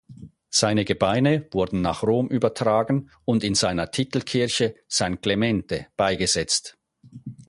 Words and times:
Seine 0.49 0.83
Gebeine 0.83 1.45
wurden 1.53 1.81
nach 1.83 2.01
Rom 2.01 2.27
übertragen 2.27 3.11
und 3.23 3.43
in 3.43 3.53
seiner 3.53 3.91
Titelkirche 3.91 4.73
"San 4.87 5.21
Clemente" 5.21 5.85
beigesetzt. 5.95 6.75